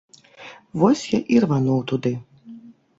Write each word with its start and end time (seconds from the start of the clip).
Вось 0.85 1.05
я 1.17 1.21
і 1.35 1.39
рвануў 1.47 1.79
туды. 1.95 2.19